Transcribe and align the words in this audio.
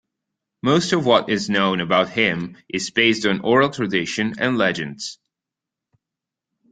Most 0.63 0.93
of 0.93 1.05
what 1.05 1.29
is 1.29 1.47
known 1.47 1.79
about 1.79 2.09
him 2.09 2.57
is 2.67 2.89
based 2.89 3.23
on 3.27 3.41
oral 3.41 3.69
tradition 3.69 4.33
and 4.39 4.57
legends. 4.57 5.19